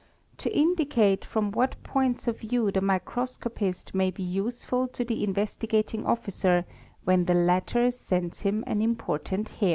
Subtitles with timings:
[0.35, 5.23] to indi cate from what points of view the microscopist may be useful to the
[5.23, 6.65] Investigating Officer
[7.03, 9.69] when the latter sends him an important hair.